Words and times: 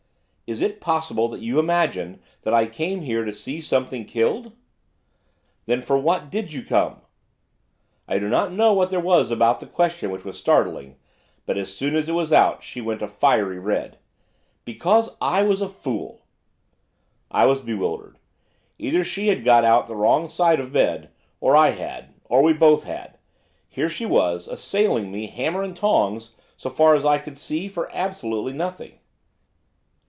'Is 0.47 0.59
it 0.59 0.81
possible 0.81 1.29
that 1.29 1.39
you 1.39 1.59
imagine 1.59 2.19
that 2.41 2.53
I 2.53 2.65
came 2.67 2.99
here 3.03 3.23
to 3.23 3.31
see 3.31 3.61
something 3.61 4.03
killed?' 4.03 4.51
'Then 5.65 5.81
for 5.81 5.97
what 5.97 6.29
did 6.29 6.51
you 6.51 6.61
come?' 6.61 6.99
I 8.05 8.19
do 8.19 8.27
not 8.27 8.51
know 8.51 8.73
what 8.73 8.89
there 8.89 8.99
was 8.99 9.31
about 9.31 9.61
the 9.61 9.65
question 9.65 10.11
which 10.11 10.25
was 10.25 10.37
startling, 10.37 10.97
but 11.45 11.55
as 11.57 11.73
soon 11.73 11.95
as 11.95 12.09
it 12.09 12.15
was 12.15 12.33
out, 12.33 12.63
she 12.63 12.81
went 12.81 13.01
a 13.01 13.07
fiery 13.07 13.59
red. 13.59 13.97
'Because 14.65 15.15
I 15.21 15.41
was 15.43 15.61
a 15.61 15.69
fool.' 15.69 16.25
I 17.31 17.45
was 17.45 17.61
bewildered. 17.61 18.17
Either 18.77 19.05
she 19.05 19.29
had 19.29 19.45
got 19.45 19.63
out 19.63 19.83
of 19.83 19.87
the 19.87 19.95
wrong 19.95 20.27
side 20.27 20.59
of 20.59 20.73
bed, 20.73 21.09
or 21.39 21.55
I 21.55 21.69
had, 21.69 22.13
or 22.25 22.43
we 22.43 22.51
both 22.51 22.83
had. 22.83 23.17
Here 23.69 23.87
she 23.87 24.05
was, 24.05 24.49
assailing 24.49 25.13
me, 25.13 25.27
hammer 25.27 25.63
and 25.63 25.77
tongs, 25.77 26.31
so 26.57 26.69
far 26.69 26.93
as 26.93 27.05
I 27.05 27.19
could 27.19 27.37
see, 27.37 27.69
for 27.69 27.89
absolutely 27.93 28.51
nothing. 28.51 28.97